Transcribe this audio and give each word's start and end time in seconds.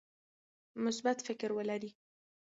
مثبت 0.85 1.19
فکر 1.27 1.49
ولرئ. 1.53 1.87